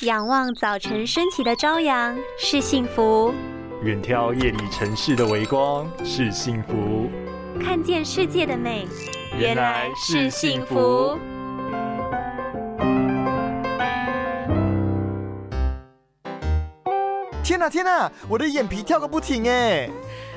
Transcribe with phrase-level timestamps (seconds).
[0.00, 3.32] 仰望早晨升起的朝阳是幸福，
[3.84, 7.08] 远眺夜里城市的微光是幸福，
[7.62, 8.88] 看见世界的美
[9.38, 11.16] 原来是幸福。
[17.44, 19.88] 天哪天哪，我的眼皮跳个不停哎！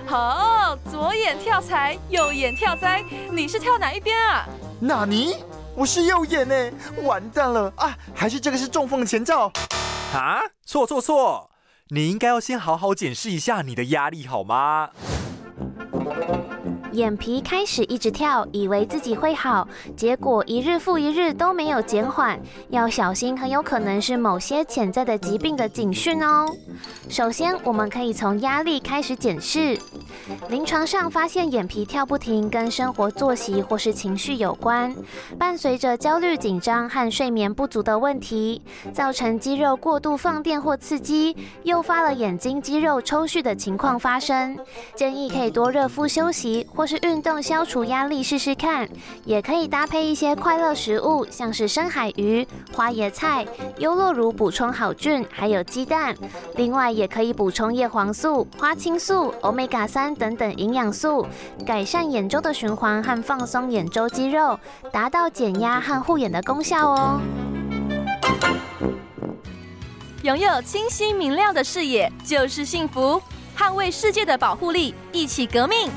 [0.05, 4.47] 好，左眼跳财，右眼跳灾，你是跳哪一边啊？
[4.79, 5.33] 纳尼？
[5.77, 6.55] 我是右眼呢，
[7.03, 7.95] 完蛋了啊！
[8.11, 9.51] 还是这个是中风前兆？
[10.11, 10.41] 啊？
[10.65, 11.51] 错错错！
[11.89, 14.89] 你应该要先好好检视一下你的压力好吗？
[16.93, 22.39] 眼皮开始一直跳，以为自己会好，结果一日复一日都没有减缓，
[22.69, 26.47] 要小心，很有可能是某些潜在的疾病的警讯哦。
[27.07, 29.79] 首先，我们可以从压力开始检视。
[30.49, 34.95] 临床上发现眼皮跳不停，跟生活作息或是情绪有关，
[35.37, 44.57] 伴随着焦虑、紧张和睡眠不足的问题，造成肌肉过度放电或刺激，诱发了眼睛肌肉抽搐的情况发生。
[44.95, 48.87] 建议可以多热敷休息，或是运动消除压力试试看。
[49.23, 53.45] 也可以搭配一些快乐食物，像是深海鱼、花椰菜、
[53.77, 56.15] 优酪乳补充好菌，还有鸡蛋。
[56.55, 60.16] 另外，也可以补充叶黄素、花青素、欧米伽三。
[60.17, 61.25] 等等营养素，
[61.65, 64.59] 改善眼周的循环和放松眼周肌肉，
[64.91, 67.21] 达到减压和护眼的功效哦。
[70.23, 73.21] 拥有清晰明亮的视野就是幸福，
[73.57, 75.89] 捍卫世界的保护力，一起革命。